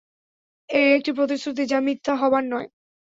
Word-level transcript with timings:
এই 0.69 0.87
একটি 0.97 1.11
প্রতিশ্রুতি 1.13 1.63
যা 1.65 1.79
মিথ্যা 1.79 2.13
হবার 2.15 2.43
নয়। 2.45 2.67